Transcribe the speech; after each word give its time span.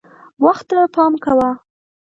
وخت 0.45 0.65
ته 0.69 0.77
پام 0.93 1.13
کوه. 1.23 1.49